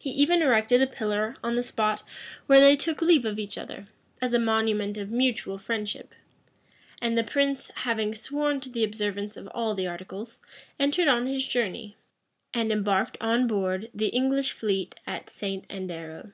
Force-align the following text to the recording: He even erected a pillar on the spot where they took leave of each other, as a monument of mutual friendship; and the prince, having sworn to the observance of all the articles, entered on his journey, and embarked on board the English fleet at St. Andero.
He 0.00 0.10
even 0.10 0.42
erected 0.42 0.82
a 0.82 0.86
pillar 0.88 1.36
on 1.44 1.54
the 1.54 1.62
spot 1.62 2.02
where 2.46 2.58
they 2.58 2.74
took 2.74 3.00
leave 3.00 3.24
of 3.24 3.38
each 3.38 3.56
other, 3.56 3.86
as 4.20 4.34
a 4.34 4.40
monument 4.40 4.98
of 4.98 5.12
mutual 5.12 5.58
friendship; 5.58 6.12
and 7.00 7.16
the 7.16 7.22
prince, 7.22 7.70
having 7.76 8.16
sworn 8.16 8.58
to 8.62 8.68
the 8.68 8.82
observance 8.82 9.36
of 9.36 9.46
all 9.54 9.76
the 9.76 9.86
articles, 9.86 10.40
entered 10.80 11.06
on 11.06 11.28
his 11.28 11.46
journey, 11.46 11.96
and 12.52 12.72
embarked 12.72 13.16
on 13.20 13.46
board 13.46 13.90
the 13.94 14.08
English 14.08 14.50
fleet 14.50 14.96
at 15.06 15.30
St. 15.30 15.68
Andero. 15.68 16.32